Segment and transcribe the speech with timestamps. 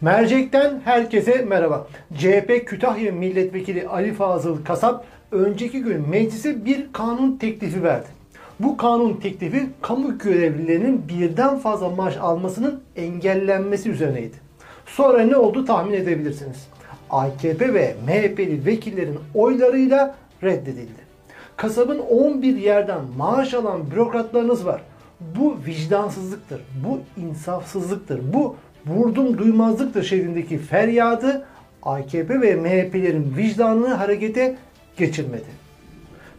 [0.00, 1.86] Mercek'ten herkese merhaba.
[2.18, 8.06] CHP Kütahya Milletvekili Ali Fazıl Kasap önceki gün meclise bir kanun teklifi verdi.
[8.60, 14.36] Bu kanun teklifi kamu görevlilerinin birden fazla maaş almasının engellenmesi üzerineydi.
[14.86, 16.68] Sonra ne oldu tahmin edebilirsiniz.
[17.10, 21.04] AKP ve MHP'li vekillerin oylarıyla reddedildi.
[21.56, 24.82] Kasabın 11 yerden maaş alan bürokratlarınız var.
[25.20, 31.46] Bu vicdansızlıktır, bu insafsızlıktır, bu vurdum duymazlıktır şeklindeki feryadı
[31.82, 34.56] AKP ve MHP'lerin vicdanını harekete
[34.96, 35.64] geçirmedi.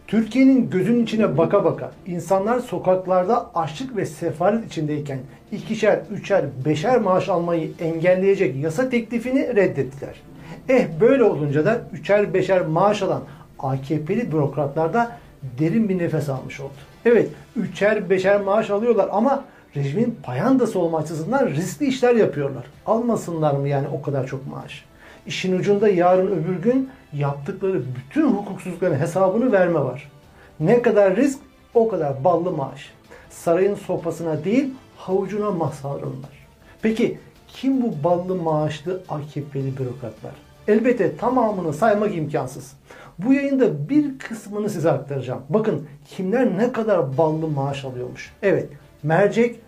[0.08, 5.20] Türkiye'nin gözünün içine baka baka insanlar sokaklarda açlık ve sefalet içindeyken
[5.52, 10.22] ikişer, üçer, beşer maaş almayı engelleyecek yasa teklifini reddettiler.
[10.70, 13.22] Eh böyle olunca da üçer beşer maaş alan
[13.60, 15.12] AKP'li bürokratlar da
[15.60, 16.74] derin bir nefes almış oldu.
[17.06, 19.44] Evet üçer beşer maaş alıyorlar ama
[19.76, 22.66] rejimin payandası olma açısından riskli işler yapıyorlar.
[22.86, 24.86] Almasınlar mı yani o kadar çok maaş?
[25.28, 30.12] İşin ucunda yarın öbür gün yaptıkları bütün hukuksuzlukların hesabını verme var.
[30.60, 31.40] Ne kadar risk
[31.74, 32.94] o kadar ballı maaş.
[33.30, 36.48] Sarayın sopasına değil havucuna mahsarınlar.
[36.82, 40.34] Peki kim bu ballı maaşlı AKP'li bürokratlar?
[40.68, 42.74] Elbette tamamını saymak imkansız.
[43.20, 45.42] Bu yayında bir kısmını size aktaracağım.
[45.50, 48.34] Bakın kimler ne kadar ballı maaş alıyormuş.
[48.42, 48.70] Evet,
[49.04, 49.60] mercek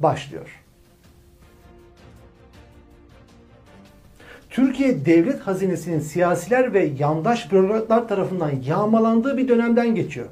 [0.00, 0.60] başlıyor.
[4.50, 10.26] Türkiye devlet hazinesinin siyasiler ve yandaş bürokratlar tarafından yağmalandığı bir dönemden geçiyor.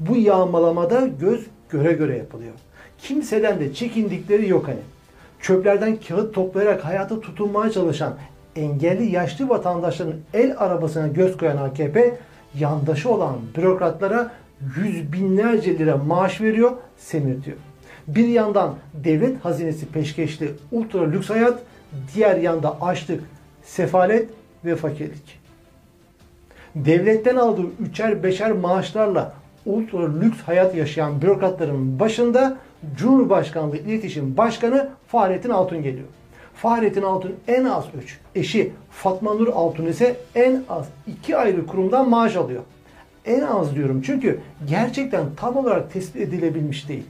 [0.00, 2.52] Bu yağmalamada göz göre göre yapılıyor.
[2.98, 4.80] Kimseden de çekindikleri yok hani.
[5.40, 8.14] Çöplerden kağıt toplayarak hayata tutunmaya çalışan
[8.56, 12.16] engelli yaşlı vatandaşların el arabasına göz koyan AKP
[12.58, 14.32] yandaşı olan bürokratlara
[14.76, 17.56] yüz binlerce lira maaş veriyor, semirtiyor.
[18.14, 21.62] Bir yandan devlet hazinesi peşkeşli ultra lüks hayat,
[22.14, 23.24] diğer yanda açlık,
[23.62, 24.30] sefalet
[24.64, 25.40] ve fakirlik.
[26.74, 29.34] Devletten aldığı üçer beşer maaşlarla
[29.66, 32.56] ultra lüks hayat yaşayan bürokratların başında
[32.96, 36.08] Cumhurbaşkanlığı İletişim Başkanı Fahrettin Altun geliyor.
[36.54, 42.10] Fahrettin Altun en az 3, eşi Fatma Nur Altun ise en az 2 ayrı kurumdan
[42.10, 42.62] maaş alıyor.
[43.24, 47.04] En az diyorum çünkü gerçekten tam olarak tespit edilebilmiş değil.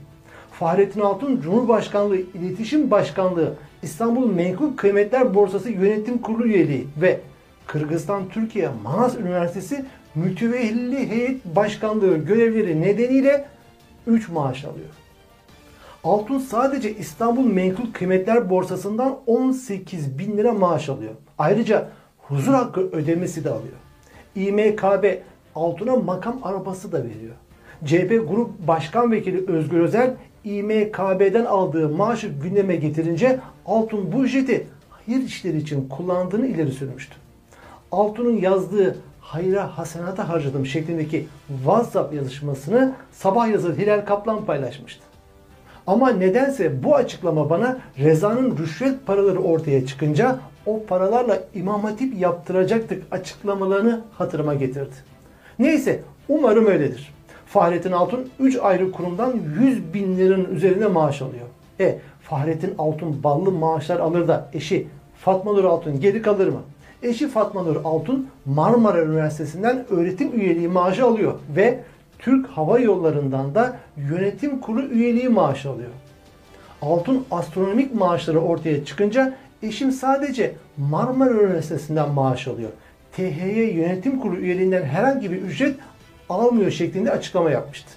[0.51, 3.53] Fahrettin Altun Cumhurbaşkanlığı İletişim Başkanlığı
[3.83, 7.19] İstanbul Menkul Kıymetler Borsası Yönetim Kurulu üyeliği ve
[7.67, 9.85] Kırgızistan Türkiye Manas Üniversitesi
[10.15, 13.45] Mütevelli Heyet Başkanlığı görevleri nedeniyle
[14.07, 14.89] 3 maaş alıyor.
[16.03, 21.13] Altun sadece İstanbul Menkul Kıymetler Borsası'ndan 18 bin lira maaş alıyor.
[21.37, 23.75] Ayrıca huzur hakkı ödemesi de alıyor.
[24.35, 25.05] İMKB
[25.55, 27.35] Altun'a makam arabası da veriyor.
[27.85, 35.23] CHP Grup Başkan Vekili Özgür Özel İMKB'den aldığı maaşı gündeme getirince Altun bu ücreti hayır
[35.23, 37.15] işleri için kullandığını ileri sürmüştü.
[37.91, 45.03] Altun'un yazdığı hayra hasenata harcadım şeklindeki WhatsApp yazışmasını sabah yazarı Hilal Kaplan paylaşmıştı.
[45.87, 53.03] Ama nedense bu açıklama bana Reza'nın rüşvet paraları ortaya çıkınca o paralarla imam hatip yaptıracaktık
[53.11, 54.95] açıklamalarını hatırıma getirdi.
[55.59, 57.13] Neyse umarım öyledir.
[57.53, 61.45] Fahrettin Altun 3 ayrı kurumdan 100 bin liranın üzerine maaş alıyor.
[61.79, 66.61] E Fahrettin Altun ballı maaşlar alır da eşi Fatma Nur Altun geri kalır mı?
[67.03, 71.79] Eşi Fatma Nur Altun Marmara Üniversitesi'nden öğretim üyeliği maaşı alıyor ve
[72.19, 75.89] Türk Hava Yolları'ndan da yönetim kurulu üyeliği maaşı alıyor.
[76.81, 79.33] Altun astronomik maaşları ortaya çıkınca
[79.63, 82.69] eşim sadece Marmara Üniversitesi'nden maaş alıyor.
[83.13, 85.75] THY yönetim kurulu üyeliğinden herhangi bir ücret
[86.31, 87.89] alamıyor şeklinde açıklama yapmıştı.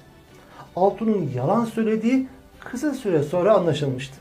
[0.76, 2.26] Altun'un yalan söylediği
[2.60, 4.16] kısa süre sonra anlaşılmıştı.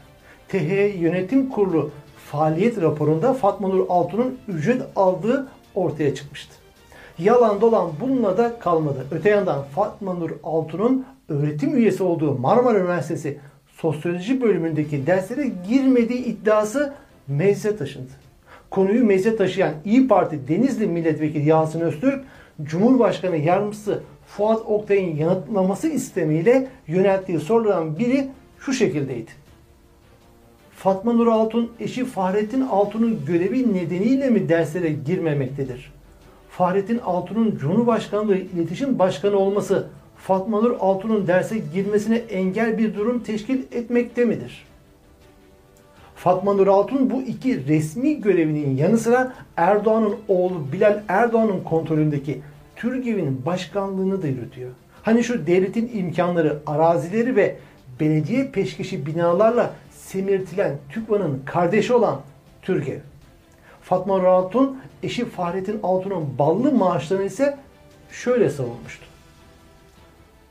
[0.48, 1.92] THY yönetim kurulu
[2.32, 6.54] faaliyet raporunda Fatma Nur Altun'un ücret aldığı ortaya çıkmıştı.
[7.20, 9.06] Yalan dolan bununla da kalmadı.
[9.12, 13.40] Öte yandan Fatma Nur Altun'un öğretim üyesi olduğu Marmara Üniversitesi
[13.78, 16.94] Sosyoloji bölümündeki derslere girmediği iddiası
[17.28, 18.12] meclise taşındı.
[18.70, 22.26] Konuyu meclise taşıyan İyi Parti Denizli Milletvekili Yasin Öztürk,
[22.64, 28.28] Cumhurbaşkanı Yardımcısı Fuat Oktay'ın yanıtlaması istemiyle yönelttiği sorulardan biri
[28.60, 29.32] şu şekildeydi.
[30.76, 35.94] Fatma Nur Altun eşi Fahrettin Altun'un görevi nedeniyle mi derslere girmemektedir?
[36.50, 43.64] Fahrettin Altun'un Cumhurbaşkanlığı İletişim Başkanı olması Fatma Nur Altun'un derse girmesine engel bir durum teşkil
[43.72, 44.66] etmekte midir?
[46.24, 52.42] Fatma Nur Altun bu iki resmi görevinin yanı sıra Erdoğan'ın oğlu Bilal Erdoğan'ın kontrolündeki
[52.76, 54.72] TÜRGEV'in başkanlığını da yürütüyor.
[55.02, 57.56] Hani şu devletin imkanları, arazileri ve
[58.00, 62.22] belediye peşkeşi binalarla semirtilen TÜKVA'nın kardeşi olan
[62.62, 63.00] TÜRGEV.
[63.82, 67.58] Fatma Nur Altun, eşi Fahrettin Altun'un ballı maaşlarını ise
[68.12, 69.06] şöyle savunmuştu.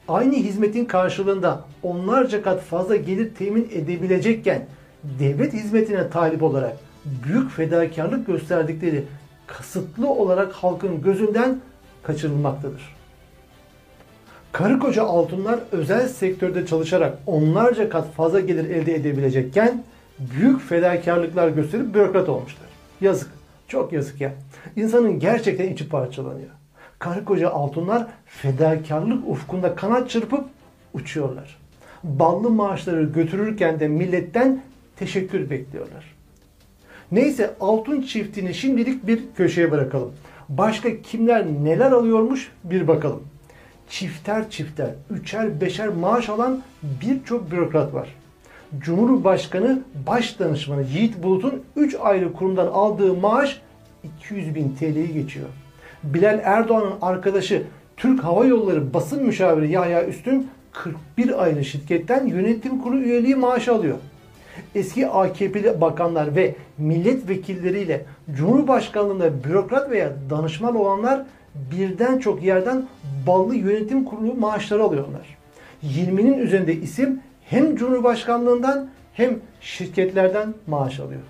[0.08, 4.66] Aynı hizmetin karşılığında onlarca kat fazla gelir temin edebilecekken
[5.04, 9.04] devlet hizmetine talip olarak büyük fedakarlık gösterdikleri
[9.46, 11.60] kasıtlı olarak halkın gözünden
[12.02, 12.96] kaçırılmaktadır.
[14.52, 19.84] Karı koca altunlar özel sektörde çalışarak onlarca kat fazla gelir elde edebilecekken
[20.18, 22.66] büyük fedakarlıklar gösterip bürokrat olmuşlar.
[23.00, 23.30] Yazık.
[23.68, 24.32] Çok yazık ya.
[24.76, 26.50] İnsanın gerçekten içi parçalanıyor.
[26.98, 30.44] Karı koca altunlar fedakarlık ufkunda kanat çırpıp
[30.94, 31.58] uçuyorlar.
[32.04, 34.62] Ballı maaşları götürürken de milletten
[35.02, 36.14] teşekkür bekliyorlar.
[37.12, 40.12] Neyse altın çiftini şimdilik bir köşeye bırakalım.
[40.48, 43.22] Başka kimler neler alıyormuş bir bakalım.
[43.88, 48.08] Çifter çifter, üçer beşer maaş alan birçok bürokrat var.
[48.78, 53.60] Cumhurbaşkanı Baş Danışmanı Yiğit Bulut'un 3 ayrı kurumdan aldığı maaş
[54.18, 55.48] 200 bin TL'yi geçiyor.
[56.02, 57.62] Bilal Erdoğan'ın arkadaşı
[57.96, 63.98] Türk Hava Yolları basın müşaviri Yahya Üstün 41 ayrı şirketten yönetim kurulu üyeliği maaşı alıyor.
[64.74, 68.04] Eski AKP'li bakanlar ve milletvekilleriyle
[68.36, 71.22] Cumhurbaşkanlığında bürokrat veya danışman olanlar
[71.54, 72.86] birden çok yerden
[73.26, 75.36] ballı yönetim kurulu maaşları alıyorlar.
[75.84, 81.20] 20'nin üzerinde isim hem Cumhurbaşkanlığından hem şirketlerden maaş alıyor.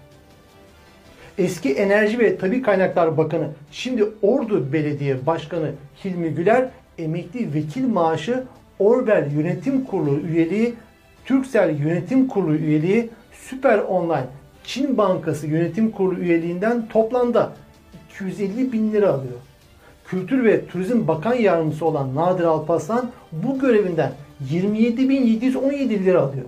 [1.39, 5.71] Eski Enerji ve Tabi Kaynaklar Bakanı, şimdi Ordu Belediye Başkanı
[6.05, 8.45] Hilmi Güler emekli vekil maaşı
[8.79, 10.75] Orbel Yönetim Kurulu üyeliği,
[11.25, 14.27] Türksel Yönetim Kurulu üyeliği, Süper Online
[14.65, 17.53] Çin Bankası Yönetim Kurulu üyeliğinden toplamda
[18.11, 19.39] 250 bin lira alıyor.
[20.07, 24.13] Kültür ve Turizm Bakan Yardımcısı olan Nadir Alparslan bu görevinden
[24.51, 26.47] 27.717 lira alıyor.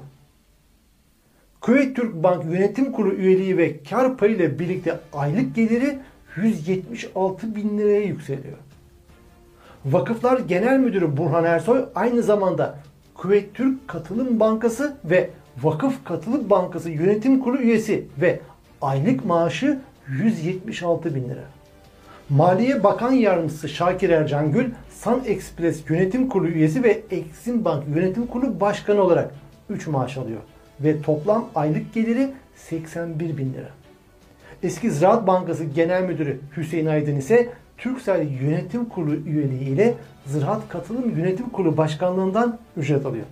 [1.61, 5.99] Kuveyt Türk Bank Yönetim Kurulu üyeliği ve kar payı ile birlikte aylık geliri
[6.37, 8.59] 176 bin liraya yükseliyor.
[9.85, 12.79] Vakıflar Genel Müdürü Burhan Ersoy aynı zamanda
[13.15, 15.31] Kuveyt Türk Katılım Bankası ve
[15.63, 18.41] Vakıf Katılım Bankası Yönetim Kurulu üyesi ve
[18.83, 19.79] aylık maaşı
[20.09, 21.45] 176 bin lira.
[22.29, 24.71] Maliye Bakan Yardımcısı Şakir Ercangül,
[25.01, 29.35] Sun Express Yönetim Kurulu üyesi ve Exim Bank Yönetim Kurulu Başkanı olarak
[29.71, 30.41] 3 maaş alıyor.
[30.81, 33.69] Ve toplam aylık geliri 81 bin lira.
[34.63, 39.95] Eski Ziraat Bankası Genel Müdürü Hüseyin Aydın ise Türksel Yönetim Kurulu üyeliği ile
[40.27, 43.25] Ziraat Katılım Yönetim Kurulu Başkanlığından ücret alıyor.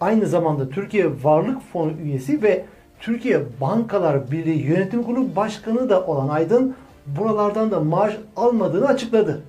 [0.00, 2.64] Aynı zamanda Türkiye Varlık Fonu üyesi ve
[3.00, 6.74] Türkiye Bankalar Birliği Yönetim Kurulu Başkanı da olan Aydın
[7.06, 9.42] buralardan da maaş almadığını açıkladı.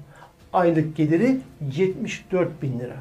[0.54, 1.40] Aylık geliri
[1.76, 2.96] 74 bin lira.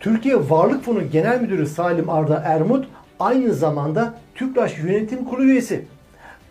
[0.00, 2.86] Türkiye Varlık Fonu Genel Müdürü Salim Arda Ermut
[3.20, 5.84] aynı zamanda TÜKRAŞ Yönetim Kurulu üyesi.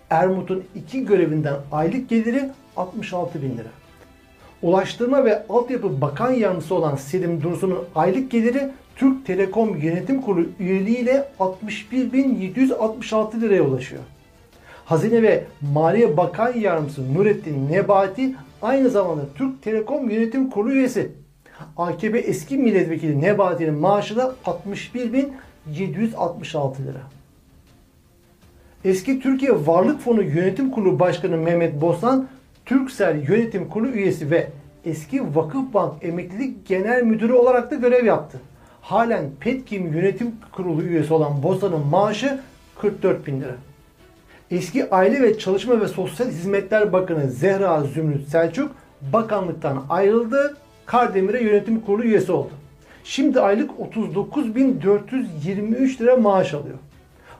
[0.10, 3.70] Ermut'un iki görevinden aylık geliri 66 bin lira.
[4.62, 11.30] Ulaştırma ve Altyapı Bakan Yardımcısı olan Selim Dursun'un aylık geliri Türk Telekom Yönetim Kurulu üyeliğiyle
[11.40, 14.02] 61.766 liraya ulaşıyor.
[14.86, 15.44] Hazine ve
[15.74, 21.12] Maliye Bakan Yardımcısı Nurettin Nebati aynı zamanda Türk Telekom Yönetim Kurulu üyesi.
[21.78, 27.02] AKP eski milletvekili Nebati'nin maaşı da 61.766 lira.
[28.86, 32.28] Eski Türkiye Varlık Fonu Yönetim Kurulu Başkanı Mehmet Bostan,
[32.66, 34.48] Türksel Yönetim Kurulu üyesi ve
[34.86, 38.40] eski Vakıfbank Emeklilik Genel Müdürü olarak da görev yaptı.
[38.82, 42.40] Halen Petkim Yönetim Kurulu üyesi olan Bostan'ın maaşı
[42.82, 43.56] 44 bin lira.
[44.52, 48.72] Eski Aile ve Çalışma ve Sosyal Hizmetler Bakanı Zehra Zümrüt Selçuk
[49.14, 50.58] bakanlıktan ayrıldı.
[50.86, 52.52] Kardemir'e yönetim kurulu üyesi oldu.
[53.04, 56.78] Şimdi aylık 39.423 lira maaş alıyor.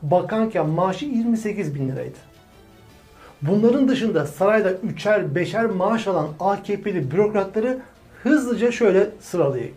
[0.02, 2.33] Bakanken maaşı 28 bin liraydı.
[3.48, 7.80] Bunların dışında sarayda üçer beşer maaş alan AKP'li bürokratları
[8.24, 9.76] hızlıca şöyle sıralayayım.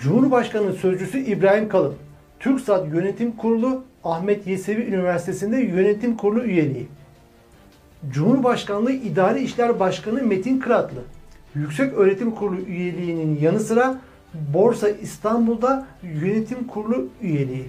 [0.00, 1.94] Cumhurbaşkanı Sözcüsü İbrahim Kalın,
[2.40, 6.88] TürkSat Yönetim Kurulu Ahmet Yesevi Üniversitesi'nde yönetim kurulu üyeliği.
[8.10, 11.00] Cumhurbaşkanlığı İdari İşler Başkanı Metin Kıratlı,
[11.54, 14.00] Yüksek Öğretim Kurulu üyeliğinin yanı sıra
[14.34, 17.66] Borsa İstanbul'da yönetim kurulu üyeliği.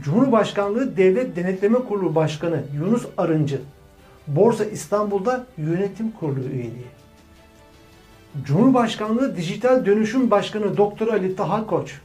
[0.00, 3.60] Cumhurbaşkanlığı Devlet Denetleme Kurulu Başkanı Yunus Arıncı,
[4.26, 6.86] Borsa İstanbul'da yönetim kurulu üyeliği.
[8.44, 12.00] Cumhurbaşkanlığı Dijital Dönüşüm Başkanı Doktor Ali Taha Koç,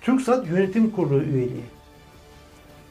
[0.00, 1.64] TürkSat Yönetim Kurulu üyeliği.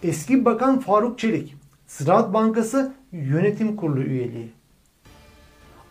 [0.04, 1.56] Eski Bakan Faruk Çelik,
[1.88, 4.50] Ziraat Bankası Yönetim Kurulu üyeliği.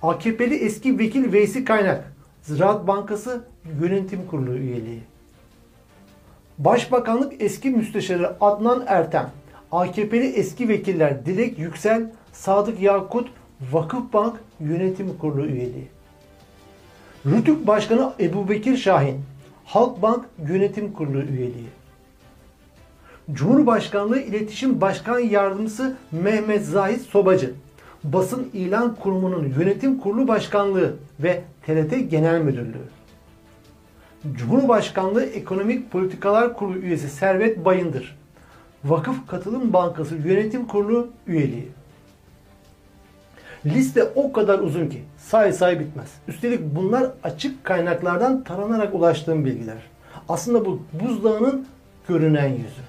[0.02, 3.44] AKP'li eski vekil Veysi Kaynak, Ziraat Bankası
[3.80, 5.00] Yönetim Kurulu üyeliği.
[6.58, 9.30] Başbakanlık eski müsteşarı Adnan Ertem,
[9.72, 13.28] AKP'li eski vekiller Dilek Yüksel, Sadık Yakut,
[13.72, 15.88] Vakıfbank Yönetim Kurulu üyeliği.
[17.26, 19.20] Rütük Başkanı Ebu Bekir Şahin,
[19.64, 21.68] Halkbank Yönetim Kurulu üyeliği.
[23.32, 27.54] Cumhurbaşkanlığı İletişim Başkan Yardımcısı Mehmet Zahit Sobacı,
[28.04, 32.88] Basın İlan Kurumu'nun Yönetim Kurulu Başkanlığı ve TRT Genel Müdürlüğü.
[34.34, 38.18] Cumhurbaşkanlığı Ekonomik Politikalar Kurulu üyesi Servet Bayındır.
[38.84, 41.68] Vakıf Katılım Bankası Yönetim Kurulu üyeliği.
[43.66, 46.08] Liste o kadar uzun ki say say bitmez.
[46.28, 49.78] Üstelik bunlar açık kaynaklardan taranarak ulaştığım bilgiler.
[50.28, 51.66] Aslında bu buzdağının
[52.08, 52.82] görünen yüzü.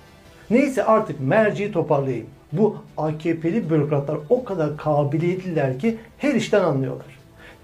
[0.50, 2.28] Neyse artık merciyi toparlayayım.
[2.52, 7.18] Bu AKP'li bürokratlar o kadar kabiliyetliler ki her işten anlıyorlar.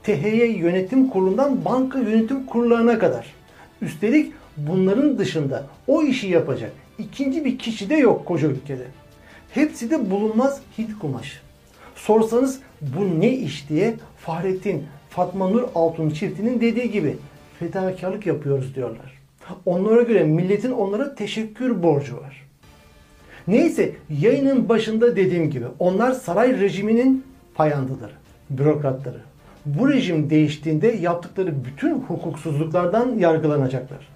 [0.03, 3.34] THY yönetim kurulundan banka yönetim kurullarına kadar.
[3.84, 8.84] Üstelik bunların dışında o işi yapacak ikinci bir kişi de yok koca ülkede.
[9.52, 11.40] Hepsi de bulunmaz Hint kumaşı.
[11.96, 17.18] Sorsanız bu ne iş diye Fahrettin Fatma Nur Altun çiftinin dediği gibi
[17.60, 19.22] fedakarlık yapıyoruz diyorlar.
[19.66, 22.44] Onlara göre milletin onlara teşekkür borcu var.
[23.48, 27.25] Neyse yayının başında dediğim gibi onlar saray rejiminin
[27.56, 28.13] payandıları,
[28.50, 29.20] bürokratları.
[29.65, 34.08] Bu rejim değiştiğinde yaptıkları bütün hukuksuzluklardan yargılanacaklar.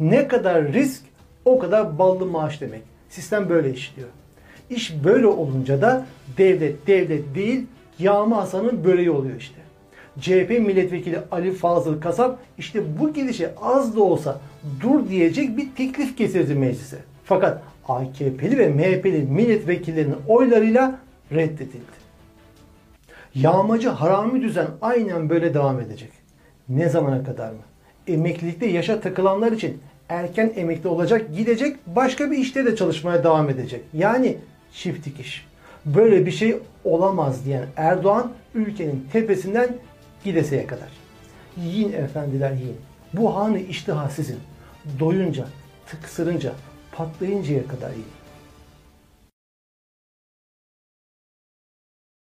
[0.00, 1.02] Ne kadar risk
[1.44, 2.82] o kadar ballı maaş demek.
[3.08, 4.08] Sistem böyle işliyor.
[4.70, 6.06] İş böyle olunca da
[6.38, 7.66] devlet devlet değil
[7.98, 9.56] Yağma Hasan'ın böreği oluyor işte.
[10.20, 14.40] CHP milletvekili Ali Fazıl Kasap işte bu gidişe az da olsa
[14.80, 16.96] dur diyecek bir teklif getirdi meclise.
[17.24, 20.98] Fakat AKP'li ve MHP'li milletvekillerinin oylarıyla
[21.32, 22.05] reddedildi.
[23.36, 26.10] Yağmacı harami düzen aynen böyle devam edecek.
[26.68, 27.58] Ne zamana kadar mı?
[28.06, 33.80] Emeklilikte yaşa takılanlar için erken emekli olacak, gidecek, başka bir işte de çalışmaya devam edecek.
[33.94, 34.36] Yani
[34.72, 35.46] çift dikiş.
[35.86, 39.68] Böyle bir şey olamaz diyen Erdoğan ülkenin tepesinden
[40.24, 40.88] gideseye kadar.
[41.56, 42.76] Yiyin efendiler yiyin.
[43.12, 44.38] Bu hanı iştiha sizin.
[45.00, 45.46] Doyunca,
[45.86, 46.52] tıksırınca,
[46.92, 48.15] patlayıncaya kadar yiyin.